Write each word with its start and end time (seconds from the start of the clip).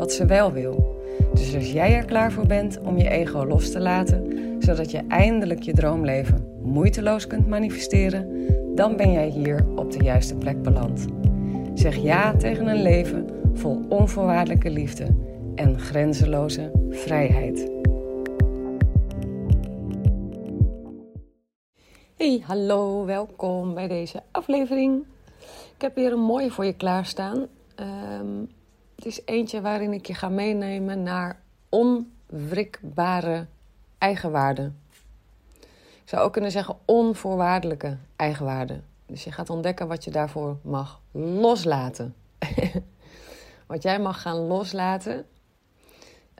wat 0.00 0.12
ze 0.12 0.26
wel 0.26 0.52
wil. 0.52 1.02
Dus 1.32 1.54
als 1.54 1.72
jij 1.72 1.94
er 1.94 2.04
klaar 2.04 2.32
voor 2.32 2.46
bent 2.46 2.80
om 2.80 2.98
je 2.98 3.08
ego 3.08 3.46
los 3.46 3.70
te 3.70 3.80
laten, 3.80 4.26
zodat 4.58 4.90
je 4.90 5.02
eindelijk 5.08 5.62
je 5.62 5.72
droomleven 5.72 6.58
moeiteloos 6.62 7.26
kunt 7.26 7.48
manifesteren, 7.48 8.46
dan 8.74 8.96
ben 8.96 9.12
jij 9.12 9.28
hier 9.28 9.66
op 9.76 9.92
de 9.92 10.04
juiste 10.04 10.34
plek 10.34 10.62
beland. 10.62 11.06
Zeg 11.74 11.96
ja 11.96 12.36
tegen 12.36 12.66
een 12.66 12.82
leven 12.82 13.26
vol 13.54 13.84
onvoorwaardelijke 13.88 14.70
liefde 14.70 15.06
en 15.54 15.78
grenzeloze 15.78 16.70
vrijheid. 16.90 17.70
Hey, 22.16 22.42
hallo, 22.42 23.04
welkom 23.04 23.74
bij 23.74 23.88
deze 23.88 24.22
aflevering. 24.30 25.04
Ik 25.74 25.82
heb 25.82 25.94
weer 25.94 26.12
een 26.12 26.20
mooie 26.20 26.50
voor 26.50 26.64
je 26.64 26.76
klaarstaan. 26.76 27.46
Um, 28.20 28.48
het 29.00 29.08
is 29.08 29.20
eentje 29.24 29.60
waarin 29.60 29.92
ik 29.92 30.06
je 30.06 30.14
ga 30.14 30.28
meenemen 30.28 31.02
naar 31.02 31.40
onwrikbare 31.68 33.46
eigenwaarde. 33.98 34.72
Ik 36.02 36.08
zou 36.08 36.22
ook 36.22 36.32
kunnen 36.32 36.50
zeggen 36.50 36.76
onvoorwaardelijke 36.84 37.96
eigenwaarde. 38.16 38.80
Dus 39.06 39.24
je 39.24 39.32
gaat 39.32 39.50
ontdekken 39.50 39.88
wat 39.88 40.04
je 40.04 40.10
daarvoor 40.10 40.56
mag 40.62 41.00
loslaten. 41.12 42.14
wat 43.66 43.82
jij 43.82 44.00
mag 44.00 44.22
gaan 44.22 44.36
loslaten 44.36 45.26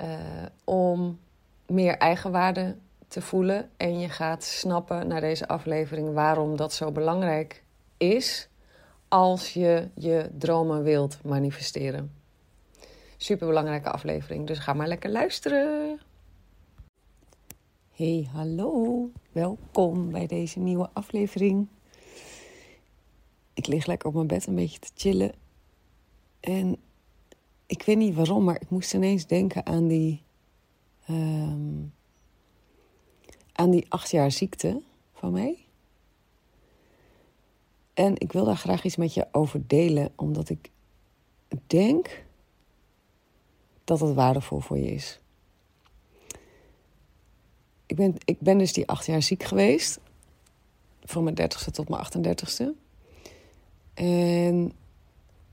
uh, 0.03 0.09
om 0.65 1.19
meer 1.67 1.97
eigenwaarde 1.97 2.77
te 3.09 3.23
voelen. 3.23 3.71
En 3.77 3.99
je 3.99 4.09
gaat 4.09 4.45
snappen 4.45 5.07
naar 5.07 5.21
deze 5.21 5.49
aflevering 5.49 6.15
waarom 6.15 6.57
dat 6.57 6.73
zo 6.73 6.93
belangrijk 6.93 7.63
is 7.97 8.49
als 9.09 9.53
je 9.53 9.89
je 9.95 10.31
dromen 10.39 10.83
wilt 10.83 11.19
manifesteren. 11.25 12.20
Super 13.23 13.47
belangrijke 13.47 13.91
aflevering, 13.91 14.47
dus 14.47 14.59
ga 14.59 14.73
maar 14.73 14.89
lekker 14.89 15.11
luisteren. 15.11 16.01
Hey, 17.91 18.29
hallo. 18.33 19.11
Welkom 19.33 20.11
bij 20.11 20.27
deze 20.27 20.59
nieuwe 20.59 20.91
aflevering. 20.93 21.69
Ik 23.55 23.67
lig 23.67 23.87
lekker 23.87 24.09
op 24.09 24.15
mijn 24.15 24.27
bed 24.27 24.47
een 24.47 24.55
beetje 24.55 24.79
te 24.79 24.91
chillen. 24.95 25.33
En 26.41 26.77
ik 27.67 27.83
weet 27.83 27.97
niet 27.97 28.15
waarom, 28.15 28.45
maar 28.45 28.61
ik 28.61 28.71
moest 28.71 28.95
ineens 28.95 29.27
denken 29.27 29.67
aan 29.67 29.89
die. 29.89 30.23
Um, 31.11 31.93
aan 33.53 33.71
die 33.71 33.87
acht 33.89 34.11
jaar 34.11 34.31
ziekte 34.31 34.83
van 35.13 35.33
mij. 35.33 35.67
En 37.95 38.21
ik 38.21 38.33
wil 38.33 38.45
daar 38.45 38.57
graag 38.57 38.85
iets 38.85 38.97
met 38.97 39.15
je 39.15 39.29
over 39.33 39.67
delen, 39.67 40.13
omdat 40.17 40.49
ik 40.49 40.71
denk 41.67 42.29
dat 43.91 44.01
het 44.01 44.15
waardevol 44.15 44.61
voor 44.61 44.79
je 44.79 44.93
is. 44.93 45.21
Ik 47.87 47.97
ben, 47.97 48.15
ik 48.25 48.41
ben 48.41 48.59
dus 48.59 48.73
die 48.73 48.89
acht 48.89 49.07
jaar 49.07 49.23
ziek 49.23 49.43
geweest. 49.43 49.99
Van 51.05 51.23
mijn 51.23 51.35
dertigste 51.35 51.71
tot 51.71 51.89
mijn 51.89 52.05
38ste. 52.05 52.65
En 53.95 54.73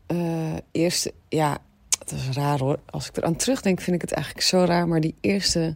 uh, 0.07 0.55
eerst, 0.71 1.11
ja, 1.29 1.57
het 1.99 2.11
is 2.11 2.29
raar 2.29 2.59
hoor. 2.59 2.79
Als 2.85 3.07
ik 3.07 3.17
eraan 3.17 3.35
terugdenk, 3.35 3.81
vind 3.81 3.95
ik 3.95 4.01
het 4.01 4.11
eigenlijk 4.11 4.45
zo 4.45 4.63
raar. 4.63 4.87
Maar 4.87 5.01
die 5.01 5.15
eerste 5.21 5.75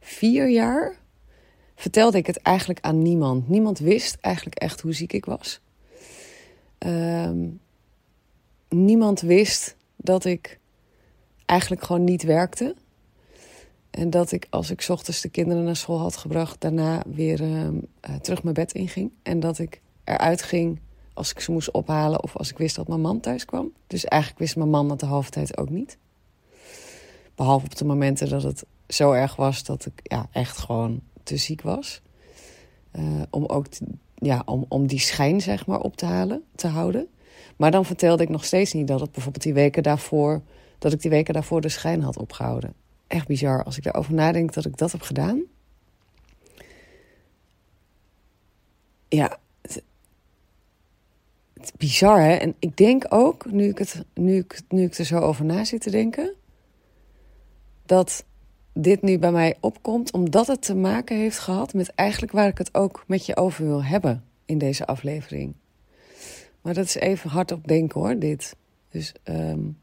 vier 0.00 0.48
jaar 0.48 0.96
vertelde 1.74 2.18
ik 2.18 2.26
het 2.26 2.36
eigenlijk 2.36 2.80
aan 2.80 3.02
niemand. 3.02 3.48
Niemand 3.48 3.78
wist 3.78 4.16
eigenlijk 4.20 4.56
echt 4.56 4.80
hoe 4.80 4.92
ziek 4.92 5.12
ik 5.12 5.24
was. 5.24 5.60
Uh, 6.78 7.30
niemand 8.68 9.20
wist 9.20 9.76
dat 9.96 10.24
ik 10.24 10.58
eigenlijk 11.46 11.84
gewoon 11.84 12.04
niet 12.04 12.22
werkte. 12.22 12.74
En 13.90 14.10
dat 14.10 14.32
ik 14.32 14.46
als 14.50 14.70
ik 14.70 14.86
ochtends 14.88 15.20
de 15.20 15.28
kinderen 15.28 15.64
naar 15.64 15.76
school 15.76 15.98
had 15.98 16.16
gebracht, 16.16 16.60
daarna 16.60 17.02
weer 17.06 17.40
uh, 17.40 17.68
terug 18.22 18.42
mijn 18.42 18.54
bed 18.54 18.72
inging. 18.72 19.10
En 19.22 19.40
dat 19.40 19.58
ik 19.58 19.80
eruit 20.04 20.42
ging 20.42 20.80
als 21.12 21.30
ik 21.30 21.40
ze 21.40 21.52
moest 21.52 21.70
ophalen 21.70 22.22
of 22.22 22.36
als 22.36 22.50
ik 22.50 22.58
wist 22.58 22.76
dat 22.76 22.88
mijn 22.88 23.00
man 23.00 23.20
thuis 23.20 23.44
kwam. 23.44 23.72
Dus 23.86 24.04
eigenlijk 24.04 24.40
wist 24.40 24.56
mijn 24.56 24.70
man 24.70 24.88
dat 24.88 25.00
de 25.00 25.06
halve 25.06 25.30
tijd 25.30 25.58
ook 25.58 25.70
niet. 25.70 25.98
Behalve 27.34 27.64
op 27.64 27.76
de 27.76 27.84
momenten 27.84 28.28
dat 28.28 28.42
het 28.42 28.64
zo 28.88 29.12
erg 29.12 29.36
was 29.36 29.64
dat 29.64 29.86
ik 29.86 30.00
ja, 30.02 30.28
echt 30.32 30.58
gewoon 30.58 31.00
te 31.22 31.36
ziek 31.36 31.62
was. 31.62 32.02
Uh, 32.92 33.22
om 33.30 33.46
ook 33.46 33.66
ja, 34.14 34.42
om, 34.44 34.64
om 34.68 34.86
die 34.86 34.98
schijn 34.98 35.40
zeg 35.40 35.66
maar 35.66 35.80
op 35.80 35.96
te 35.96 36.06
halen, 36.06 36.44
te 36.54 36.66
houden. 36.66 37.08
Maar 37.56 37.70
dan 37.70 37.84
vertelde 37.84 38.22
ik 38.22 38.28
nog 38.28 38.44
steeds 38.44 38.72
niet 38.72 38.88
dat 38.88 39.00
het 39.00 39.12
bijvoorbeeld 39.12 39.44
die 39.44 39.54
weken 39.54 39.82
daarvoor 39.82 40.42
dat 40.84 40.92
ik 40.92 41.00
die 41.00 41.10
weken 41.10 41.34
daarvoor 41.34 41.60
de 41.60 41.68
schijn 41.68 42.02
had 42.02 42.18
opgehouden. 42.18 42.74
Echt 43.06 43.26
bizar 43.26 43.64
als 43.64 43.78
ik 43.78 43.84
erover 43.84 44.14
nadenk 44.14 44.52
dat 44.52 44.64
ik 44.64 44.76
dat 44.76 44.92
heb 44.92 45.00
gedaan. 45.00 45.42
Ja, 49.08 49.38
het, 49.62 49.82
bizar 51.76 52.20
hè. 52.20 52.34
En 52.34 52.54
ik 52.58 52.76
denk 52.76 53.04
ook, 53.08 53.50
nu 53.50 53.68
ik, 53.68 53.78
het, 53.78 54.04
nu, 54.14 54.36
ik, 54.36 54.60
nu 54.68 54.82
ik 54.82 54.94
er 54.94 55.04
zo 55.04 55.18
over 55.18 55.44
na 55.44 55.64
zit 55.64 55.80
te 55.80 55.90
denken, 55.90 56.34
dat 57.86 58.24
dit 58.72 59.02
nu 59.02 59.18
bij 59.18 59.32
mij 59.32 59.56
opkomt 59.60 60.12
omdat 60.12 60.46
het 60.46 60.62
te 60.62 60.74
maken 60.74 61.16
heeft 61.16 61.38
gehad 61.38 61.74
met 61.74 61.94
eigenlijk 61.94 62.32
waar 62.32 62.48
ik 62.48 62.58
het 62.58 62.74
ook 62.74 63.04
met 63.06 63.26
je 63.26 63.36
over 63.36 63.64
wil 63.64 63.84
hebben 63.84 64.24
in 64.44 64.58
deze 64.58 64.86
aflevering. 64.86 65.54
Maar 66.60 66.74
dat 66.74 66.84
is 66.84 66.94
even 66.94 67.30
hardop 67.30 67.66
denken 67.66 68.00
hoor, 68.00 68.18
dit. 68.18 68.56
Dus 68.90 69.12
um, 69.24 69.82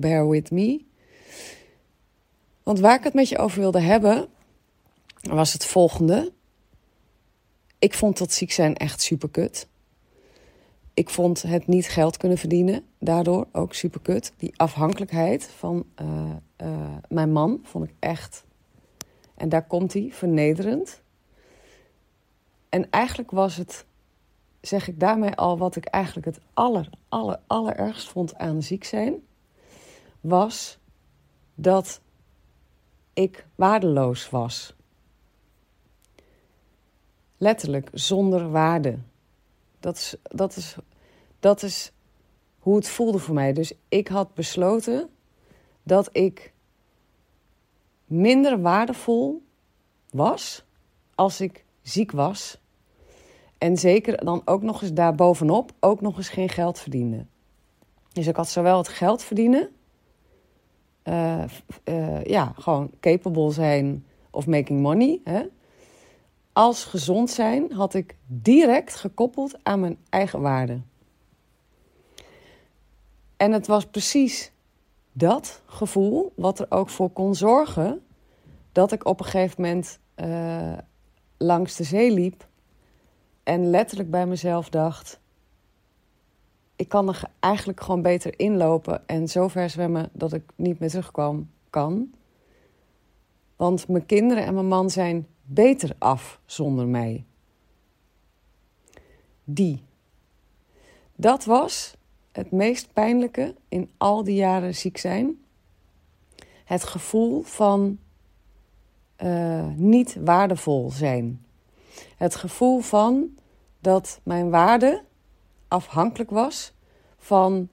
bear 0.00 0.28
with 0.28 0.50
me. 0.50 0.84
Want 2.62 2.80
waar 2.80 2.96
ik 2.96 3.04
het 3.04 3.14
met 3.14 3.28
je 3.28 3.38
over 3.38 3.60
wilde 3.60 3.80
hebben, 3.80 4.28
was 5.20 5.52
het 5.52 5.64
volgende. 5.64 6.32
Ik 7.78 7.94
vond 7.94 8.18
dat 8.18 8.32
ziek 8.32 8.52
zijn 8.52 8.76
echt 8.76 9.00
super 9.00 9.28
kut. 9.28 9.68
Ik 10.94 11.10
vond 11.10 11.42
het 11.42 11.66
niet 11.66 11.88
geld 11.88 12.16
kunnen 12.16 12.38
verdienen, 12.38 12.84
daardoor 12.98 13.46
ook 13.52 13.74
super 13.74 14.00
kut. 14.00 14.32
Die 14.36 14.52
afhankelijkheid 14.56 15.50
van 15.56 15.86
uh, 16.02 16.30
uh, 16.62 16.96
mijn 17.08 17.32
man 17.32 17.60
vond 17.62 17.84
ik 17.84 17.94
echt, 17.98 18.44
en 19.34 19.48
daar 19.48 19.66
komt 19.66 19.92
hij, 19.92 20.08
vernederend. 20.12 21.02
En 22.68 22.90
eigenlijk 22.90 23.30
was 23.30 23.56
het, 23.56 23.84
zeg 24.60 24.88
ik 24.88 25.00
daarmee 25.00 25.34
al, 25.34 25.58
wat 25.58 25.76
ik 25.76 25.84
eigenlijk 25.84 26.26
het 26.26 26.40
aller, 26.54 26.90
aller, 27.08 27.40
allerergst 27.46 28.08
vond 28.08 28.36
aan 28.36 28.62
ziek 28.62 28.84
zijn 28.84 29.25
was 30.20 30.78
dat 31.54 32.00
ik 33.12 33.46
waardeloos 33.54 34.30
was. 34.30 34.74
Letterlijk, 37.36 37.90
zonder 37.92 38.50
waarde. 38.50 38.98
Dat 39.80 39.96
is, 39.96 40.14
dat, 40.22 40.56
is, 40.56 40.76
dat 41.40 41.62
is 41.62 41.92
hoe 42.58 42.76
het 42.76 42.88
voelde 42.88 43.18
voor 43.18 43.34
mij. 43.34 43.52
Dus 43.52 43.72
ik 43.88 44.08
had 44.08 44.34
besloten 44.34 45.08
dat 45.82 46.08
ik 46.12 46.52
minder 48.04 48.60
waardevol 48.60 49.42
was 50.10 50.64
als 51.14 51.40
ik 51.40 51.64
ziek 51.82 52.10
was. 52.10 52.58
En 53.58 53.76
zeker 53.76 54.24
dan 54.24 54.42
ook 54.44 54.62
nog 54.62 54.82
eens 54.82 54.92
daarbovenop 54.92 55.72
ook 55.80 56.00
nog 56.00 56.16
eens 56.16 56.28
geen 56.28 56.48
geld 56.48 56.78
verdiende. 56.78 57.26
Dus 58.12 58.26
ik 58.26 58.36
had 58.36 58.48
zowel 58.48 58.78
het 58.78 58.88
geld 58.88 59.22
verdienen 59.22 59.75
uh, 61.08 61.44
uh, 61.84 62.24
ja, 62.24 62.52
gewoon 62.58 62.90
capable 63.00 63.50
zijn 63.50 64.06
of 64.30 64.46
making 64.46 64.80
money. 64.80 65.20
Hè? 65.24 65.42
Als 66.52 66.84
gezond 66.84 67.30
zijn 67.30 67.72
had 67.72 67.94
ik 67.94 68.16
direct 68.26 68.94
gekoppeld 68.94 69.58
aan 69.62 69.80
mijn 69.80 69.98
eigen 70.08 70.40
waarde. 70.40 70.80
En 73.36 73.52
het 73.52 73.66
was 73.66 73.86
precies 73.86 74.52
dat 75.12 75.62
gevoel 75.66 76.32
wat 76.36 76.58
er 76.58 76.66
ook 76.68 76.88
voor 76.88 77.10
kon 77.10 77.34
zorgen 77.34 78.00
dat 78.72 78.92
ik 78.92 79.04
op 79.04 79.20
een 79.20 79.26
gegeven 79.26 79.62
moment 79.62 79.98
uh, 80.16 80.78
langs 81.36 81.76
de 81.76 81.84
zee 81.84 82.10
liep 82.10 82.48
en 83.42 83.70
letterlijk 83.70 84.10
bij 84.10 84.26
mezelf 84.26 84.68
dacht: 84.68 85.20
ik 86.76 86.88
kan 86.88 87.08
er 87.08 87.22
eigenlijk 87.40 87.80
gewoon 87.80 88.02
beter 88.02 88.38
inlopen 88.38 89.08
en 89.08 89.28
zo 89.28 89.48
ver 89.48 89.70
zwemmen 89.70 90.10
dat 90.12 90.32
ik 90.32 90.42
niet 90.56 90.78
meer 90.78 90.88
terugkwam, 90.88 91.50
kan. 91.70 92.10
Want 93.56 93.88
mijn 93.88 94.06
kinderen 94.06 94.44
en 94.44 94.54
mijn 94.54 94.68
man 94.68 94.90
zijn 94.90 95.26
beter 95.42 95.94
af 95.98 96.40
zonder 96.44 96.86
mij. 96.86 97.24
Die. 99.44 99.82
Dat 101.14 101.44
was 101.44 101.96
het 102.32 102.50
meest 102.50 102.92
pijnlijke 102.92 103.54
in 103.68 103.90
al 103.96 104.24
die 104.24 104.34
jaren 104.34 104.74
ziek 104.74 104.98
zijn. 104.98 105.38
Het 106.64 106.84
gevoel 106.84 107.42
van 107.42 107.98
uh, 109.22 109.66
niet 109.74 110.16
waardevol 110.24 110.90
zijn. 110.90 111.44
Het 112.16 112.34
gevoel 112.34 112.80
van 112.80 113.28
dat 113.80 114.20
mijn 114.22 114.50
waarde 114.50 115.02
afhankelijk 115.76 116.30
was 116.30 116.72
van 117.18 117.68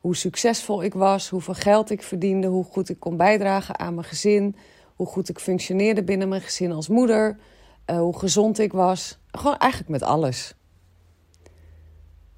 hoe 0.00 0.16
succesvol 0.16 0.82
ik 0.82 0.94
was, 0.94 1.28
hoeveel 1.28 1.54
geld 1.54 1.90
ik 1.90 2.02
verdiende, 2.02 2.46
hoe 2.46 2.64
goed 2.64 2.88
ik 2.88 3.00
kon 3.00 3.16
bijdragen 3.16 3.78
aan 3.78 3.94
mijn 3.94 4.06
gezin, 4.06 4.56
hoe 4.96 5.06
goed 5.06 5.28
ik 5.28 5.38
functioneerde 5.38 6.04
binnen 6.04 6.28
mijn 6.28 6.40
gezin 6.40 6.72
als 6.72 6.88
moeder, 6.88 7.38
uh, 7.90 7.98
hoe 7.98 8.18
gezond 8.18 8.58
ik 8.58 8.72
was. 8.72 9.18
Gewoon 9.30 9.56
eigenlijk 9.56 9.90
met 9.90 10.02
alles. 10.02 10.54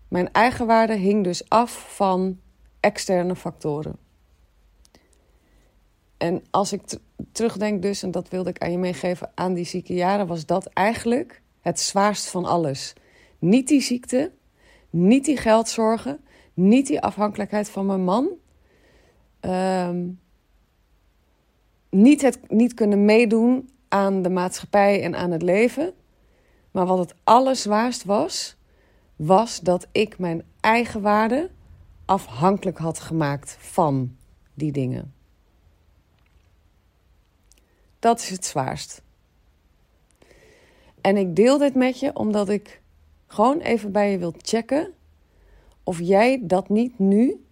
Mijn 0.08 0.32
eigen 0.32 0.66
waarde 0.66 0.94
hing 0.94 1.24
dus 1.24 1.48
af 1.48 1.94
van 1.94 2.40
externe 2.80 3.36
factoren. 3.36 3.96
En 6.16 6.42
als 6.50 6.72
ik 6.72 6.82
terugdenk 7.32 7.82
dus, 7.82 8.02
en 8.02 8.10
dat 8.10 8.28
wilde 8.28 8.50
ik 8.50 8.58
aan 8.58 8.70
je 8.70 8.78
meegeven, 8.78 9.30
aan 9.34 9.54
die 9.54 9.64
zieke 9.64 9.94
jaren, 9.94 10.26
was 10.26 10.46
dat 10.46 10.66
eigenlijk 10.66 11.42
het 11.60 11.80
zwaarst 11.80 12.28
van 12.28 12.44
alles. 12.44 12.92
Niet 13.38 13.68
die 13.68 13.80
ziekte, 13.80 14.32
niet 14.96 15.24
die 15.24 15.36
geldzorgen, 15.36 16.20
niet 16.54 16.86
die 16.86 17.00
afhankelijkheid 17.00 17.68
van 17.68 17.86
mijn 17.86 18.04
man. 18.04 18.28
Ehm, 19.40 20.08
niet, 21.90 22.22
het, 22.22 22.50
niet 22.50 22.74
kunnen 22.74 23.04
meedoen 23.04 23.70
aan 23.88 24.22
de 24.22 24.30
maatschappij 24.30 25.02
en 25.02 25.14
aan 25.14 25.30
het 25.30 25.42
leven. 25.42 25.94
Maar 26.70 26.86
wat 26.86 26.98
het 26.98 27.14
allerzwaarst 27.24 28.04
was, 28.04 28.56
was 29.16 29.60
dat 29.60 29.86
ik 29.92 30.18
mijn 30.18 30.42
eigen 30.60 31.00
waarde 31.00 31.50
afhankelijk 32.04 32.78
had 32.78 33.00
gemaakt 33.00 33.56
van 33.60 34.16
die 34.54 34.72
dingen. 34.72 35.14
Dat 37.98 38.20
is 38.20 38.30
het 38.30 38.44
zwaarst. 38.44 39.02
En 41.00 41.16
ik 41.16 41.36
deel 41.36 41.58
dit 41.58 41.74
met 41.74 42.00
je 42.00 42.16
omdat 42.16 42.48
ik 42.48 42.80
gewoon 43.26 43.58
even 43.60 43.92
bij 43.92 44.10
je 44.10 44.18
wil 44.18 44.34
checken 44.36 44.94
of 45.82 46.00
jij 46.00 46.40
dat 46.42 46.68
niet 46.68 46.98
nu 46.98 47.46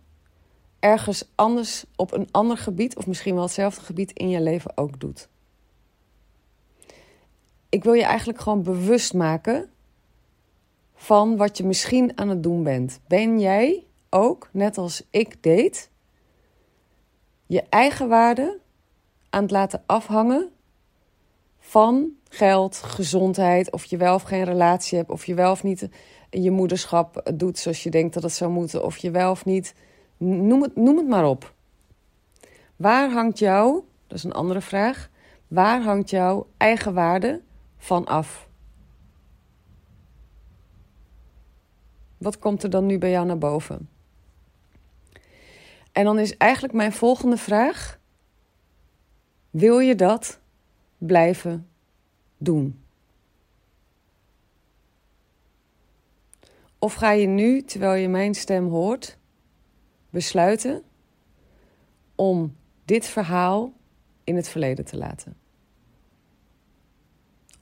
ergens 0.78 1.28
anders 1.34 1.84
op 1.96 2.12
een 2.12 2.28
ander 2.30 2.58
gebied, 2.58 2.96
of 2.96 3.06
misschien 3.06 3.34
wel 3.34 3.42
hetzelfde 3.42 3.80
gebied 3.80 4.12
in 4.12 4.28
je 4.28 4.40
leven 4.40 4.76
ook 4.76 5.00
doet. 5.00 5.28
Ik 7.68 7.84
wil 7.84 7.92
je 7.92 8.02
eigenlijk 8.04 8.40
gewoon 8.40 8.62
bewust 8.62 9.14
maken 9.14 9.70
van 10.94 11.36
wat 11.36 11.56
je 11.56 11.64
misschien 11.64 12.18
aan 12.18 12.28
het 12.28 12.42
doen 12.42 12.62
bent. 12.62 13.00
Ben 13.06 13.40
jij 13.40 13.84
ook, 14.10 14.48
net 14.52 14.78
als 14.78 15.02
ik 15.10 15.42
deed, 15.42 15.90
je 17.46 17.62
eigen 17.68 18.08
waarde 18.08 18.58
aan 19.30 19.42
het 19.42 19.50
laten 19.50 19.82
afhangen 19.86 20.50
van 21.58 22.10
geld, 22.36 22.76
gezondheid, 22.76 23.72
of 23.72 23.84
je 23.84 23.96
wel 23.96 24.14
of 24.14 24.22
geen 24.22 24.44
relatie 24.44 24.98
hebt, 24.98 25.10
of 25.10 25.24
je 25.24 25.34
wel 25.34 25.50
of 25.50 25.62
niet 25.62 25.88
je 26.42 26.50
moederschap 26.50 27.30
doet 27.34 27.58
zoals 27.58 27.82
je 27.82 27.90
denkt 27.90 28.14
dat 28.14 28.22
het 28.22 28.32
zou 28.32 28.50
moeten, 28.50 28.84
of 28.84 28.96
je 28.96 29.10
wel 29.10 29.30
of 29.30 29.44
niet. 29.44 29.74
Noem 30.16 30.62
het, 30.62 30.76
noem 30.76 30.96
het 30.96 31.08
maar 31.08 31.26
op. 31.26 31.54
Waar 32.76 33.10
hangt 33.10 33.38
jou, 33.38 33.82
dat 34.06 34.18
is 34.18 34.24
een 34.24 34.32
andere 34.32 34.60
vraag, 34.60 35.10
waar 35.48 35.82
hangt 35.82 36.10
jouw 36.10 36.46
eigen 36.56 36.94
waarde 36.94 37.42
van 37.76 38.04
af? 38.04 38.48
Wat 42.18 42.38
komt 42.38 42.62
er 42.62 42.70
dan 42.70 42.86
nu 42.86 42.98
bij 42.98 43.10
jou 43.10 43.26
naar 43.26 43.38
boven? 43.38 43.88
En 45.92 46.04
dan 46.04 46.18
is 46.18 46.36
eigenlijk 46.36 46.74
mijn 46.74 46.92
volgende 46.92 47.36
vraag: 47.36 47.98
wil 49.50 49.78
je 49.78 49.94
dat 49.94 50.40
blijven 50.98 51.68
doen? 52.44 52.84
Of 56.78 56.94
ga 56.94 57.10
je 57.10 57.26
nu, 57.26 57.62
terwijl 57.62 57.94
je 58.02 58.08
mijn 58.08 58.34
stem 58.34 58.68
hoort, 58.68 59.18
besluiten 60.10 60.82
om 62.14 62.56
dit 62.84 63.06
verhaal 63.06 63.72
in 64.24 64.36
het 64.36 64.48
verleden 64.48 64.84
te 64.84 64.96
laten? 64.96 65.36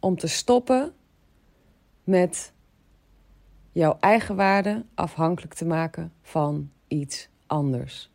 Om 0.00 0.17
te 0.17 0.26
stoppen 0.26 0.94
met 2.05 2.52
jouw 3.73 3.96
eigen 4.00 4.37
waarde 4.37 4.84
afhankelijk 4.94 5.55
te 5.55 5.64
maken 5.64 6.12
van 6.23 6.70
iets 6.88 7.29
anders. 7.46 8.11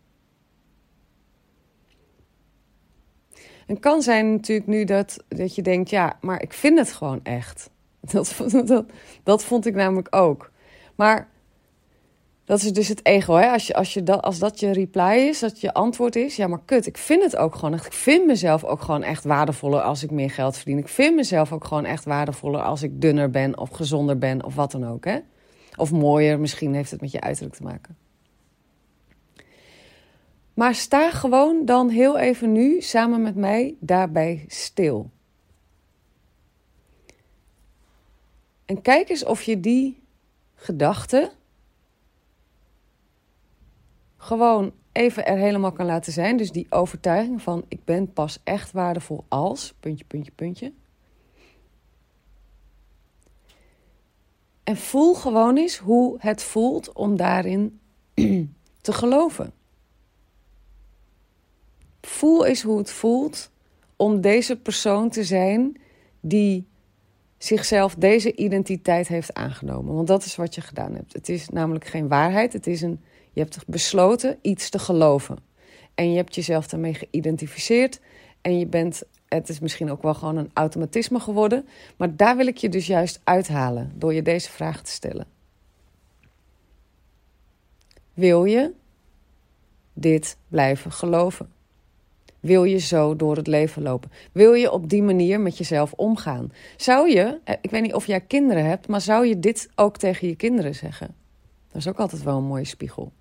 En 3.67 3.79
kan 3.79 4.01
zijn 4.01 4.31
natuurlijk 4.31 4.67
nu 4.67 4.83
dat, 4.83 5.23
dat 5.27 5.55
je 5.55 5.61
denkt, 5.61 5.89
ja, 5.89 6.17
maar 6.21 6.41
ik 6.41 6.53
vind 6.53 6.77
het 6.77 6.91
gewoon 6.91 7.19
echt. 7.23 7.69
Dat, 8.11 8.35
dat, 8.65 8.85
dat 9.23 9.43
vond 9.43 9.65
ik 9.65 9.75
namelijk 9.75 10.15
ook. 10.15 10.51
Maar 10.95 11.29
dat 12.45 12.61
is 12.61 12.73
dus 12.73 12.87
het 12.87 13.05
ego. 13.05 13.33
Hè? 13.33 13.51
Als, 13.51 13.67
je, 13.67 13.73
als, 13.73 13.93
je 13.93 14.03
dat, 14.03 14.21
als 14.21 14.39
dat 14.39 14.59
je 14.59 14.71
reply 14.71 15.27
is, 15.29 15.39
dat 15.39 15.61
je 15.61 15.73
antwoord 15.73 16.15
is, 16.15 16.35
ja, 16.35 16.47
maar 16.47 16.61
kut, 16.65 16.87
ik 16.87 16.97
vind 16.97 17.23
het 17.23 17.37
ook 17.37 17.55
gewoon 17.55 17.73
echt. 17.73 17.85
Ik 17.85 17.93
vind 17.93 18.25
mezelf 18.25 18.63
ook 18.63 18.81
gewoon 18.81 19.03
echt 19.03 19.23
waardevoller 19.23 19.81
als 19.81 20.03
ik 20.03 20.11
meer 20.11 20.31
geld 20.31 20.55
verdien. 20.55 20.77
Ik 20.77 20.87
vind 20.87 21.15
mezelf 21.15 21.51
ook 21.51 21.65
gewoon 21.65 21.85
echt 21.85 22.05
waardevoller 22.05 22.61
als 22.61 22.83
ik 22.83 23.01
dunner 23.01 23.29
ben 23.29 23.57
of 23.57 23.69
gezonder 23.69 24.17
ben 24.17 24.43
of 24.43 24.55
wat 24.55 24.71
dan 24.71 24.87
ook. 24.87 25.05
Hè? 25.05 25.17
Of 25.75 25.91
mooier, 25.91 26.39
misschien 26.39 26.73
heeft 26.73 26.91
het 26.91 27.01
met 27.01 27.11
je 27.11 27.21
uiterlijk 27.21 27.55
te 27.55 27.63
maken. 27.63 27.97
Maar 30.57 30.75
sta 30.75 31.11
gewoon 31.11 31.65
dan 31.65 31.89
heel 31.89 32.17
even 32.17 32.51
nu 32.51 32.81
samen 32.81 33.21
met 33.21 33.35
mij 33.35 33.75
daarbij 33.79 34.45
stil. 34.47 35.09
En 38.65 38.81
kijk 38.81 39.09
eens 39.09 39.25
of 39.25 39.41
je 39.41 39.59
die 39.59 40.03
gedachte 40.55 41.31
gewoon 44.17 44.71
even 44.91 45.25
er 45.25 45.37
helemaal 45.37 45.71
kan 45.71 45.85
laten 45.85 46.13
zijn. 46.13 46.37
Dus 46.37 46.51
die 46.51 46.67
overtuiging 46.69 47.41
van 47.41 47.65
ik 47.67 47.85
ben 47.85 48.13
pas 48.13 48.39
echt 48.43 48.71
waardevol 48.71 49.25
als, 49.27 49.73
puntje, 49.79 50.05
puntje, 50.05 50.31
puntje. 50.31 50.73
En 54.63 54.77
voel 54.77 55.13
gewoon 55.13 55.57
eens 55.57 55.77
hoe 55.77 56.15
het 56.19 56.43
voelt 56.43 56.93
om 56.93 57.15
daarin 57.15 57.79
te 58.81 58.93
geloven. 58.93 59.56
Voel 62.07 62.45
eens 62.45 62.61
hoe 62.61 62.77
het 62.77 62.91
voelt 62.91 63.49
om 63.95 64.21
deze 64.21 64.55
persoon 64.55 65.09
te 65.09 65.23
zijn 65.23 65.77
die 66.19 66.67
zichzelf 67.37 67.95
deze 67.95 68.35
identiteit 68.35 69.07
heeft 69.07 69.33
aangenomen. 69.33 69.95
Want 69.95 70.07
dat 70.07 70.25
is 70.25 70.35
wat 70.35 70.55
je 70.55 70.61
gedaan 70.61 70.95
hebt. 70.95 71.13
Het 71.13 71.29
is 71.29 71.49
namelijk 71.49 71.85
geen 71.85 72.07
waarheid. 72.07 72.53
Het 72.53 72.67
is 72.67 72.81
een, 72.81 72.99
je 73.33 73.41
hebt 73.41 73.63
besloten 73.67 74.37
iets 74.41 74.69
te 74.69 74.79
geloven. 74.79 75.37
En 75.95 76.11
je 76.11 76.17
hebt 76.17 76.35
jezelf 76.35 76.67
daarmee 76.67 76.93
geïdentificeerd. 76.93 77.99
En 78.41 78.59
je 78.59 78.65
bent, 78.65 79.03
het 79.27 79.49
is 79.49 79.59
misschien 79.59 79.91
ook 79.91 80.01
wel 80.01 80.13
gewoon 80.13 80.37
een 80.37 80.51
automatisme 80.53 81.19
geworden. 81.19 81.67
Maar 81.97 82.15
daar 82.15 82.37
wil 82.37 82.47
ik 82.47 82.57
je 82.57 82.69
dus 82.69 82.87
juist 82.87 83.19
uithalen 83.23 83.91
door 83.95 84.13
je 84.13 84.21
deze 84.21 84.51
vraag 84.51 84.81
te 84.81 84.91
stellen. 84.91 85.27
Wil 88.13 88.45
je 88.45 88.71
dit 89.93 90.37
blijven 90.47 90.91
geloven? 90.91 91.55
Wil 92.47 92.63
je 92.63 92.77
zo 92.77 93.15
door 93.15 93.35
het 93.35 93.47
leven 93.47 93.81
lopen? 93.81 94.11
Wil 94.31 94.53
je 94.53 94.71
op 94.71 94.89
die 94.89 95.03
manier 95.03 95.39
met 95.39 95.57
jezelf 95.57 95.93
omgaan? 95.93 96.51
Zou 96.77 97.09
je, 97.09 97.39
eh, 97.43 97.55
ik 97.61 97.69
weet 97.69 97.81
niet 97.81 97.93
of 97.93 98.05
jij 98.07 98.21
kinderen 98.21 98.65
hebt, 98.65 98.87
maar 98.87 99.01
zou 99.01 99.25
je 99.25 99.39
dit 99.39 99.69
ook 99.75 99.97
tegen 99.97 100.27
je 100.27 100.35
kinderen 100.35 100.75
zeggen? 100.75 101.15
Dat 101.67 101.75
is 101.75 101.87
ook 101.87 101.99
altijd 101.99 102.23
wel 102.23 102.37
een 102.37 102.43
mooie 102.43 102.65
spiegel. 102.65 103.11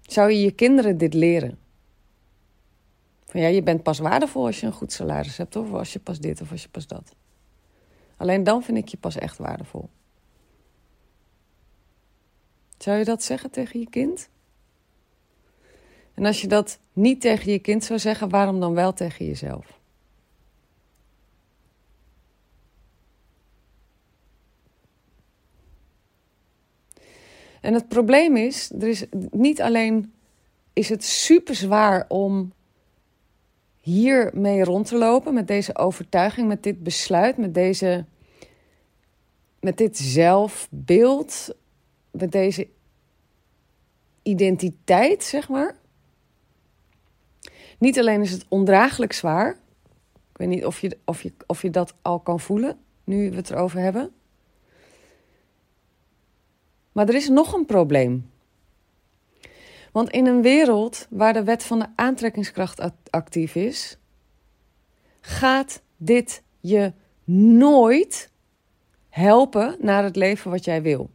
Zou 0.00 0.30
je 0.30 0.40
je 0.40 0.50
kinderen 0.50 0.98
dit 0.98 1.14
leren? 1.14 1.58
Van 3.26 3.40
ja, 3.40 3.46
je 3.46 3.62
bent 3.62 3.82
pas 3.82 3.98
waardevol 3.98 4.46
als 4.46 4.60
je 4.60 4.66
een 4.66 4.72
goed 4.72 4.92
salaris 4.92 5.36
hebt, 5.36 5.56
of 5.56 5.72
als 5.72 5.92
je 5.92 5.98
pas 5.98 6.18
dit 6.18 6.40
of 6.40 6.50
als 6.50 6.62
je 6.62 6.68
pas 6.68 6.86
dat. 6.86 7.14
Alleen 8.16 8.44
dan 8.44 8.62
vind 8.62 8.78
ik 8.78 8.88
je 8.88 8.96
pas 8.96 9.16
echt 9.16 9.38
waardevol. 9.38 9.88
Zou 12.78 12.98
je 12.98 13.04
dat 13.04 13.22
zeggen 13.22 13.50
tegen 13.50 13.80
je 13.80 13.88
kind? 13.90 14.28
En 16.14 16.24
als 16.24 16.40
je 16.40 16.48
dat 16.48 16.78
niet 16.92 17.20
tegen 17.20 17.52
je 17.52 17.58
kind 17.58 17.84
zou 17.84 17.98
zeggen, 17.98 18.28
waarom 18.28 18.60
dan 18.60 18.74
wel 18.74 18.92
tegen 18.92 19.26
jezelf? 19.26 19.80
En 27.60 27.74
het 27.74 27.88
probleem 27.88 28.36
is, 28.36 28.70
er 28.70 28.88
is 28.88 29.04
niet 29.30 29.62
alleen 29.62 30.12
is 30.72 30.88
het 30.88 31.04
super 31.04 31.54
zwaar 31.54 32.04
om 32.08 32.52
hiermee 33.80 34.64
rond 34.64 34.86
te 34.86 34.96
lopen 34.96 35.34
met 35.34 35.46
deze 35.46 35.76
overtuiging, 35.76 36.48
met 36.48 36.62
dit 36.62 36.82
besluit, 36.82 37.36
met 37.36 37.54
deze 37.54 38.04
met 39.62 39.76
dit 39.76 39.98
zelfbeeld, 39.98 41.54
met 42.10 42.32
deze 42.32 42.68
identiteit, 44.22 45.24
zeg 45.24 45.48
maar. 45.48 45.76
Niet 47.82 47.98
alleen 47.98 48.20
is 48.20 48.30
het 48.30 48.44
ondraaglijk 48.48 49.12
zwaar. 49.12 49.50
Ik 50.30 50.36
weet 50.36 50.48
niet 50.48 50.64
of 50.64 50.80
je, 50.80 50.98
of 51.04 51.22
je, 51.22 51.32
of 51.46 51.62
je 51.62 51.70
dat 51.70 51.94
al 52.02 52.20
kan 52.20 52.40
voelen, 52.40 52.78
nu 53.04 53.30
we 53.30 53.36
het 53.36 53.50
erover 53.50 53.80
hebben. 53.80 54.12
Maar 56.92 57.08
er 57.08 57.14
is 57.14 57.28
nog 57.28 57.52
een 57.52 57.66
probleem. 57.66 58.30
Want 59.92 60.10
in 60.10 60.26
een 60.26 60.42
wereld 60.42 61.06
waar 61.10 61.32
de 61.32 61.44
wet 61.44 61.64
van 61.64 61.78
de 61.78 61.86
aantrekkingskracht 61.94 62.90
actief 63.10 63.54
is, 63.54 63.98
gaat 65.20 65.82
dit 65.96 66.42
je 66.60 66.92
nooit 67.24 68.30
helpen 69.08 69.76
naar 69.80 70.04
het 70.04 70.16
leven 70.16 70.50
wat 70.50 70.64
jij 70.64 70.82
wil. 70.82 71.10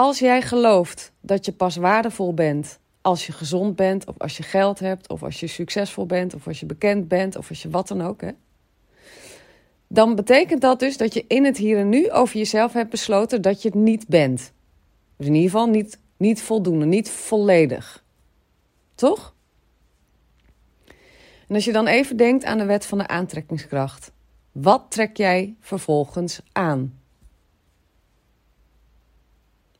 Als 0.00 0.18
jij 0.18 0.42
gelooft 0.42 1.12
dat 1.20 1.44
je 1.44 1.52
pas 1.52 1.76
waardevol 1.76 2.34
bent 2.34 2.78
als 3.00 3.26
je 3.26 3.32
gezond 3.32 3.76
bent, 3.76 4.06
of 4.06 4.18
als 4.18 4.36
je 4.36 4.42
geld 4.42 4.78
hebt, 4.78 5.08
of 5.08 5.22
als 5.22 5.40
je 5.40 5.46
succesvol 5.46 6.06
bent, 6.06 6.34
of 6.34 6.46
als 6.46 6.60
je 6.60 6.66
bekend 6.66 7.08
bent, 7.08 7.36
of 7.36 7.48
als 7.48 7.62
je 7.62 7.70
wat 7.70 7.88
dan 7.88 8.02
ook, 8.02 8.20
hè, 8.20 8.30
dan 9.86 10.14
betekent 10.14 10.60
dat 10.60 10.78
dus 10.78 10.96
dat 10.96 11.14
je 11.14 11.24
in 11.28 11.44
het 11.44 11.56
hier 11.56 11.78
en 11.78 11.88
nu 11.88 12.10
over 12.10 12.36
jezelf 12.36 12.72
hebt 12.72 12.90
besloten 12.90 13.42
dat 13.42 13.62
je 13.62 13.68
het 13.68 13.78
niet 13.78 14.08
bent. 14.08 14.52
Dus 15.16 15.26
in 15.26 15.34
ieder 15.34 15.50
geval 15.50 15.66
niet, 15.66 15.98
niet 16.16 16.42
voldoende, 16.42 16.84
niet 16.84 17.10
volledig. 17.10 18.04
Toch? 18.94 19.34
En 21.48 21.54
als 21.54 21.64
je 21.64 21.72
dan 21.72 21.86
even 21.86 22.16
denkt 22.16 22.44
aan 22.44 22.58
de 22.58 22.64
wet 22.64 22.86
van 22.86 22.98
de 22.98 23.06
aantrekkingskracht. 23.06 24.12
Wat 24.52 24.84
trek 24.88 25.16
jij 25.16 25.54
vervolgens 25.60 26.40
aan? 26.52 26.99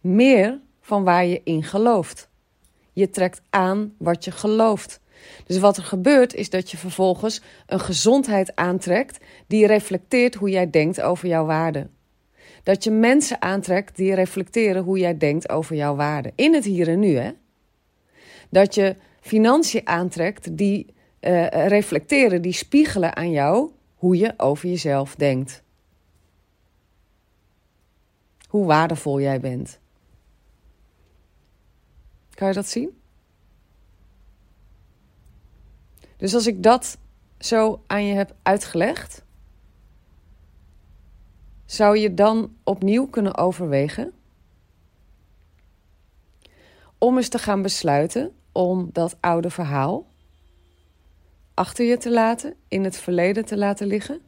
Meer 0.01 0.61
van 0.81 1.05
waar 1.05 1.25
je 1.25 1.41
in 1.45 1.63
gelooft. 1.63 2.29
Je 2.93 3.11
trekt 3.11 3.41
aan 3.51 3.95
wat 3.99 4.25
je 4.25 4.31
gelooft. 4.31 5.01
Dus 5.47 5.59
wat 5.59 5.77
er 5.77 5.83
gebeurt 5.83 6.35
is 6.35 6.51
dat 6.51 6.71
je 6.71 6.77
vervolgens 6.77 7.43
een 7.67 7.81
gezondheid 7.81 8.57
aantrekt 8.57 9.25
die 9.47 9.67
reflecteert 9.67 10.35
hoe 10.35 10.51
jij 10.51 10.71
denkt 10.71 11.01
over 11.01 11.29
jouw 11.29 11.45
waarde. 11.45 11.89
Dat 12.63 12.85
je 12.85 12.91
mensen 12.91 13.43
aantrekt 13.43 13.97
die 13.97 14.15
reflecteren 14.15 14.83
hoe 14.83 14.99
jij 14.99 15.17
denkt 15.17 15.49
over 15.49 15.77
jouw 15.77 15.95
waarde. 15.95 16.33
In 16.35 16.55
het 16.55 16.65
hier 16.65 16.89
en 16.89 16.99
nu, 16.99 17.17
hè? 17.17 17.31
Dat 18.51 18.75
je 18.75 18.97
financiën 19.21 19.87
aantrekt 19.87 20.57
die 20.57 20.87
uh, 21.21 21.47
reflecteren, 21.67 22.43
die 22.43 22.53
spiegelen 22.53 23.17
aan 23.17 23.31
jou 23.31 23.71
hoe 23.95 24.17
je 24.17 24.35
over 24.37 24.69
jezelf 24.69 25.15
denkt. 25.15 25.63
Hoe 28.49 28.67
waardevol 28.67 29.21
jij 29.21 29.41
bent. 29.41 29.79
Kan 32.41 32.49
je 32.49 32.55
dat 32.55 32.69
zien? 32.69 33.01
Dus 36.17 36.35
als 36.35 36.47
ik 36.47 36.63
dat 36.63 36.99
zo 37.39 37.83
aan 37.87 38.05
je 38.05 38.15
heb 38.15 38.35
uitgelegd, 38.43 39.23
zou 41.65 41.99
je 41.99 42.15
dan 42.15 42.57
opnieuw 42.65 43.07
kunnen 43.07 43.37
overwegen 43.37 44.13
om 46.99 47.17
eens 47.17 47.29
te 47.29 47.39
gaan 47.39 47.63
besluiten 47.63 48.33
om 48.53 48.91
dat 48.93 49.17
oude 49.21 49.51
verhaal 49.51 50.07
achter 51.55 51.85
je 51.85 51.97
te 51.97 52.11
laten, 52.11 52.55
in 52.69 52.85
het 52.85 52.97
verleden 52.97 53.45
te 53.45 53.57
laten 53.57 53.87
liggen, 53.87 54.21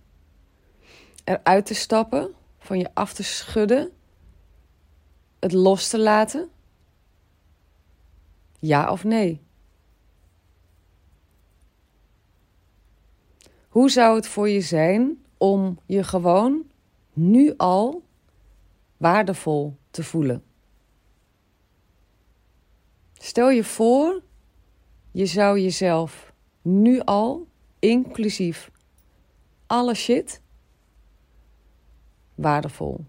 eruit 1.25 1.67
te 1.67 1.75
stappen, 1.75 2.35
van 2.59 2.79
je 2.79 2.91
af 2.95 3.13
te 3.13 3.23
schudden, 3.23 3.91
het 5.39 5.53
los 5.53 5.89
te 5.89 5.99
laten? 5.99 6.52
Ja 8.65 8.91
of 8.91 9.05
nee? 9.05 9.41
Hoe 13.69 13.91
zou 13.91 14.17
het 14.17 14.27
voor 14.27 14.49
je 14.49 14.61
zijn 14.61 15.25
om 15.39 15.79
je 15.87 16.05
gewoon 16.05 16.65
nu 17.13 17.55
al 17.57 18.03
waardevol 18.97 19.77
te 19.91 20.05
voelen? 20.05 20.45
Stel 23.13 23.51
je 23.51 23.65
voor, 23.65 24.23
je 25.11 25.27
zou 25.27 25.61
jezelf 25.61 26.33
nu 26.63 27.01
al, 27.01 27.47
inclusief 27.79 28.71
alle 29.67 29.95
shit, 29.95 30.41
waardevol 32.35 33.05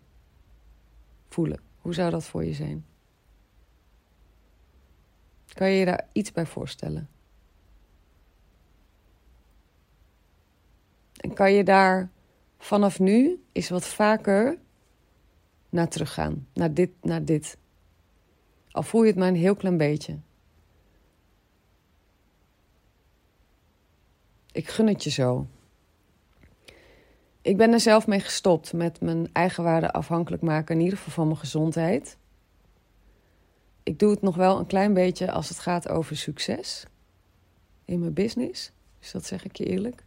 voelen. 1.29 1.59
Hoe 1.77 1.93
zou 1.93 2.11
dat 2.11 2.23
voor 2.23 2.43
je 2.43 2.53
zijn? 2.53 2.85
Kan 5.53 5.69
je 5.69 5.79
je 5.79 5.85
daar 5.85 6.07
iets 6.11 6.31
bij 6.31 6.45
voorstellen? 6.45 7.09
En 11.17 11.33
kan 11.33 11.53
je 11.53 11.63
daar 11.63 12.09
vanaf 12.57 12.99
nu 12.99 13.43
eens 13.51 13.69
wat 13.69 13.87
vaker 13.87 14.57
naar 15.69 15.87
teruggaan? 15.87 16.47
Naar 16.53 16.73
dit, 16.73 16.89
naar 17.01 17.25
dit. 17.25 17.57
Al 18.71 18.83
voel 18.83 19.01
je 19.01 19.07
het 19.07 19.17
maar 19.17 19.27
een 19.27 19.35
heel 19.35 19.55
klein 19.55 19.77
beetje. 19.77 20.17
Ik 24.51 24.69
gun 24.69 24.87
het 24.87 25.03
je 25.03 25.09
zo. 25.09 25.47
Ik 27.41 27.57
ben 27.57 27.73
er 27.73 27.79
zelf 27.79 28.07
mee 28.07 28.19
gestopt 28.19 28.73
met 28.73 29.01
mijn 29.01 29.29
eigen 29.31 29.63
waarde 29.63 29.91
afhankelijk 29.91 30.41
maken, 30.41 30.75
in 30.75 30.81
ieder 30.81 30.97
geval 30.97 31.13
van 31.13 31.27
mijn 31.27 31.39
gezondheid. 31.39 32.17
Ik 33.83 33.99
doe 33.99 34.11
het 34.11 34.21
nog 34.21 34.35
wel 34.35 34.59
een 34.59 34.65
klein 34.65 34.93
beetje 34.93 35.31
als 35.31 35.49
het 35.49 35.59
gaat 35.59 35.89
over 35.89 36.17
succes 36.17 36.85
in 37.85 37.99
mijn 37.99 38.13
business. 38.13 38.71
Dus 38.99 39.11
dat 39.11 39.25
zeg 39.25 39.45
ik 39.45 39.55
je 39.55 39.65
eerlijk. 39.65 40.03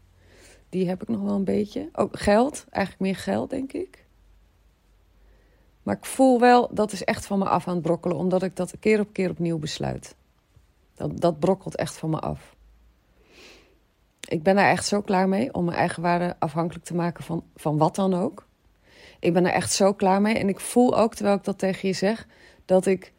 Die 0.69 0.89
heb 0.89 1.03
ik 1.03 1.09
nog 1.09 1.21
wel 1.21 1.35
een 1.35 1.45
beetje. 1.45 1.89
Ook 1.93 2.19
geld, 2.19 2.65
eigenlijk 2.71 3.03
meer 3.03 3.17
geld, 3.23 3.51
denk 3.51 3.73
ik. 3.73 4.05
Maar 5.83 5.97
ik 5.97 6.05
voel 6.05 6.41
wel, 6.41 6.75
dat 6.75 6.93
is 6.93 7.05
echt 7.05 7.27
van 7.27 7.39
me 7.39 7.45
af 7.45 7.69
aan 7.69 7.75
het 7.75 7.83
brokkelen, 7.83 8.17
omdat 8.17 8.43
ik 8.43 8.57
dat 8.57 8.79
keer 8.81 9.01
op 9.01 9.13
keer 9.13 9.31
opnieuw 9.31 9.59
besluit. 9.59 10.15
Dat, 10.95 11.21
dat 11.21 11.39
brokkelt 11.39 11.77
echt 11.77 11.97
van 11.97 12.11
me 12.11 12.19
af 12.19 12.57
ik 14.27 14.43
ben 14.43 14.57
er 14.57 14.69
echt 14.69 14.87
zo 14.87 15.01
klaar 15.01 15.29
mee 15.29 15.55
om 15.55 15.65
mijn 15.65 15.77
eigen 15.77 16.03
waarde 16.03 16.37
afhankelijk 16.39 16.85
te 16.85 16.95
maken 16.95 17.25
van, 17.25 17.45
van 17.55 17.79
wat 17.79 17.95
dan 17.95 18.15
ook. 18.15 18.47
Ik 19.21 19.33
ben 19.33 19.47
er 19.47 19.53
echt 19.53 19.73
zo 19.73 19.93
klaar 19.93 20.21
mee. 20.21 20.35
En 20.35 20.49
ik 20.49 20.61
voel 20.61 20.99
ook, 20.99 21.15
terwijl 21.15 21.37
ik 21.37 21.45
dat 21.45 21.59
tegen 21.59 21.89
je 21.89 21.95
zeg, 21.95 22.27
dat 22.65 22.87
ik, 22.87 23.13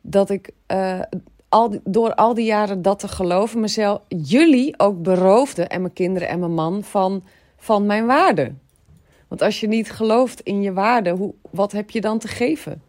dat 0.00 0.30
ik 0.30 0.50
uh, 0.72 1.00
al, 1.48 1.80
door 1.84 2.14
al 2.14 2.34
die 2.34 2.44
jaren 2.44 2.82
dat 2.82 2.98
te 2.98 3.08
geloven, 3.08 3.60
mezelf, 3.60 4.00
jullie 4.08 4.78
ook 4.78 5.02
beroofde, 5.02 5.64
en 5.64 5.80
mijn 5.80 5.92
kinderen 5.92 6.28
en 6.28 6.38
mijn 6.38 6.54
man, 6.54 6.84
van, 6.84 7.24
van 7.56 7.86
mijn 7.86 8.06
waarde. 8.06 8.54
Want 9.28 9.42
als 9.42 9.60
je 9.60 9.68
niet 9.68 9.90
gelooft 9.90 10.40
in 10.40 10.62
je 10.62 10.72
waarde, 10.72 11.10
hoe, 11.10 11.34
wat 11.50 11.72
heb 11.72 11.90
je 11.90 12.00
dan 12.00 12.18
te 12.18 12.28
geven? 12.28 12.82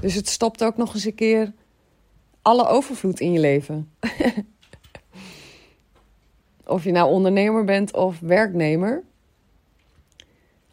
Dus 0.00 0.14
het 0.14 0.28
stopt 0.28 0.64
ook 0.64 0.76
nog 0.76 0.94
eens 0.94 1.04
een 1.04 1.14
keer 1.14 1.52
alle 2.42 2.66
overvloed 2.66 3.20
in 3.20 3.32
je 3.32 3.40
leven. 3.40 3.90
of 6.66 6.84
je 6.84 6.90
nou 6.90 7.10
ondernemer 7.10 7.64
bent 7.64 7.94
of 7.94 8.20
werknemer. 8.20 9.02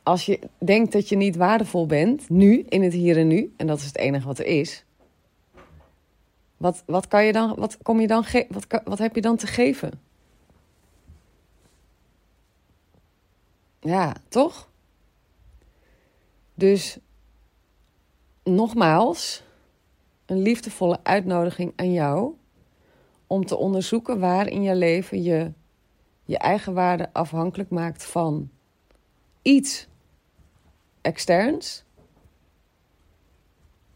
Als 0.08 0.26
je 0.26 0.40
denkt 0.58 0.92
dat 0.92 1.10
je 1.10 1.16
niet 1.16 1.36
waardevol 1.36 1.86
bent, 1.86 2.30
nu, 2.30 2.66
in 2.70 2.84
het 2.84 2.94
hier 2.94 3.18
en 3.18 3.28
nu, 3.28 3.54
en 3.58 3.68
dat 3.68 3.80
is 3.80 3.86
het 3.86 3.98
enige 3.98 4.28
wat 4.28 4.40
er 4.40 4.46
is. 4.46 4.86
Wat, 6.58 6.84
wat, 6.86 7.08
kan 7.08 7.26
je 7.26 7.32
dan, 7.32 7.56
wat, 7.56 7.78
kom 7.82 8.00
je 8.00 8.08
dan 8.08 8.26
wat, 8.50 8.82
wat 8.84 8.98
heb 8.98 9.16
je 9.16 9.22
dan 9.22 9.38
te 9.38 9.48
geven? 9.48 9.92
Ja, 13.80 14.16
toch? 14.28 14.70
Dus 16.54 16.98
nogmaals, 18.44 19.44
een 20.26 20.42
liefdevolle 20.42 21.00
uitnodiging 21.04 21.74
aan 21.76 21.92
jou 21.92 22.34
om 23.28 23.46
te 23.46 23.58
onderzoeken 23.58 24.20
waar 24.20 24.48
in 24.48 24.62
je 24.62 24.76
leven 24.76 25.24
je 25.24 25.52
je 26.24 26.38
eigen 26.38 26.74
waarde 26.74 27.10
afhankelijk 27.14 27.70
maakt 27.70 28.06
van 28.06 28.50
iets 29.42 29.88
externs, 31.08 31.84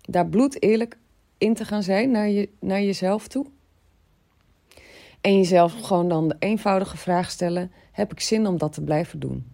daar 0.02 0.28
bloed 0.28 0.62
eerlijk 0.62 0.98
in 1.38 1.54
te 1.54 1.66
gaan 1.66 1.84
zijn 1.84 2.12
naar, 2.12 2.30
je, 2.30 2.50
naar 2.60 2.82
jezelf 2.82 3.28
toe. 3.28 3.46
En 5.22 5.38
jezelf 5.38 5.82
gewoon 5.82 6.10
dan 6.10 6.28
de 6.28 6.36
eenvoudige 6.40 6.98
vraag 6.98 7.32
stellen: 7.32 7.72
heb 7.92 8.12
ik 8.12 8.20
zin 8.20 8.48
om 8.48 8.58
dat 8.58 8.74
te 8.74 8.82
blijven 8.82 9.20
doen? 9.20 9.52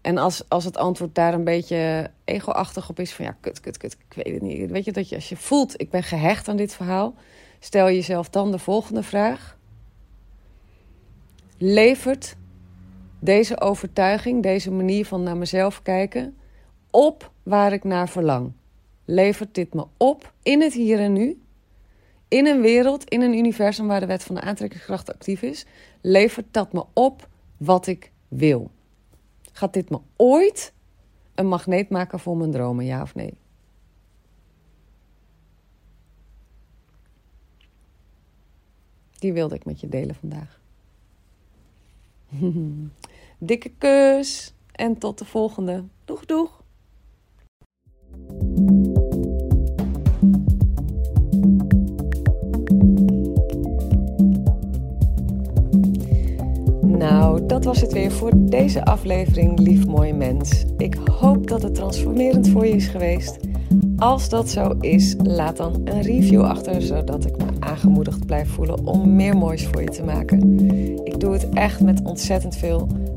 En 0.00 0.18
als, 0.18 0.48
als 0.48 0.64
het 0.64 0.76
antwoord 0.76 1.14
daar 1.14 1.34
een 1.34 1.44
beetje 1.44 2.10
ego-achtig 2.24 2.88
op 2.88 3.00
is, 3.00 3.12
van 3.12 3.24
ja, 3.24 3.36
kut, 3.40 3.60
kut, 3.60 3.76
kut, 3.76 3.96
ik 4.08 4.24
weet 4.24 4.34
het 4.34 4.42
niet. 4.42 4.70
Weet 4.70 4.84
je 4.84 4.92
dat 4.92 5.08
je 5.08 5.14
als 5.14 5.28
je 5.28 5.36
voelt, 5.36 5.80
ik 5.80 5.90
ben 5.90 6.02
gehecht 6.02 6.48
aan 6.48 6.56
dit 6.56 6.74
verhaal, 6.74 7.14
stel 7.58 7.86
jezelf 7.86 8.30
dan 8.30 8.50
de 8.50 8.58
volgende 8.58 9.02
vraag. 9.02 9.58
Levert 11.58 12.36
deze 13.24 13.60
overtuiging, 13.60 14.42
deze 14.42 14.70
manier 14.70 15.06
van 15.06 15.22
naar 15.22 15.36
mezelf 15.36 15.82
kijken, 15.82 16.36
op 16.90 17.32
waar 17.42 17.72
ik 17.72 17.84
naar 17.84 18.08
verlang? 18.08 18.52
Levert 19.04 19.54
dit 19.54 19.74
me 19.74 19.86
op 19.96 20.32
in 20.42 20.62
het 20.62 20.72
hier 20.72 20.98
en 20.98 21.12
nu? 21.12 21.42
In 22.28 22.46
een 22.46 22.60
wereld, 22.60 23.08
in 23.08 23.20
een 23.20 23.34
universum 23.34 23.86
waar 23.86 24.00
de 24.00 24.06
wet 24.06 24.24
van 24.24 24.34
de 24.34 24.40
aantrekkingskracht 24.40 25.12
actief 25.12 25.42
is, 25.42 25.66
levert 26.00 26.46
dat 26.50 26.72
me 26.72 26.84
op 26.92 27.28
wat 27.56 27.86
ik 27.86 28.12
wil? 28.28 28.70
Gaat 29.52 29.72
dit 29.72 29.90
me 29.90 29.98
ooit 30.16 30.72
een 31.34 31.48
magneet 31.48 31.88
maken 31.88 32.18
voor 32.18 32.36
mijn 32.36 32.50
dromen, 32.50 32.84
ja 32.84 33.02
of 33.02 33.14
nee? 33.14 33.34
Die 39.18 39.32
wilde 39.32 39.54
ik 39.54 39.64
met 39.64 39.80
je 39.80 39.88
delen 39.88 40.14
vandaag. 40.14 40.60
Dikke 43.38 43.70
kus 43.78 44.54
en 44.72 44.98
tot 44.98 45.18
de 45.18 45.24
volgende. 45.24 45.84
Doeg, 46.04 46.24
doeg! 46.24 46.62
Nou, 56.80 57.46
dat 57.46 57.64
was 57.64 57.80
het 57.80 57.92
weer 57.92 58.10
voor 58.10 58.30
deze 58.34 58.84
aflevering, 58.84 59.58
lief 59.58 59.86
mooi 59.86 60.12
mens. 60.12 60.64
Ik 60.76 60.94
hoop 60.94 61.48
dat 61.48 61.62
het 61.62 61.74
transformerend 61.74 62.48
voor 62.48 62.66
je 62.66 62.74
is 62.74 62.86
geweest. 62.86 63.38
Als 63.96 64.28
dat 64.28 64.48
zo 64.50 64.76
is, 64.80 65.14
laat 65.22 65.56
dan 65.56 65.80
een 65.84 66.02
review 66.02 66.42
achter, 66.42 66.82
zodat 66.82 67.24
ik 67.24 67.36
me 67.36 67.44
aangemoedigd 67.58 68.26
blijf 68.26 68.48
voelen 68.48 68.86
om 68.86 69.14
meer 69.14 69.36
moois 69.36 69.66
voor 69.66 69.82
je 69.82 69.88
te 69.88 70.02
maken. 70.02 70.58
Ik 71.04 71.20
doe 71.20 71.32
het 71.32 71.48
echt 71.48 71.80
met 71.80 72.02
ontzettend 72.02 72.56
veel 72.56 72.88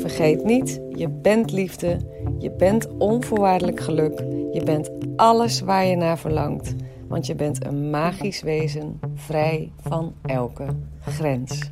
Vergeet 0.00 0.44
niet, 0.44 0.80
je 0.88 1.08
bent 1.08 1.52
liefde, 1.52 1.96
je 2.38 2.50
bent 2.50 2.88
onvoorwaardelijk 2.98 3.80
geluk, 3.80 4.18
je 4.52 4.62
bent 4.64 4.90
alles 5.16 5.60
waar 5.60 5.86
je 5.86 5.96
naar 5.96 6.18
verlangt, 6.18 6.74
want 7.08 7.26
je 7.26 7.34
bent 7.34 7.64
een 7.64 7.90
magisch 7.90 8.42
wezen 8.42 9.00
vrij 9.14 9.72
van 9.80 10.14
elke 10.22 10.66
grens. 11.00 11.70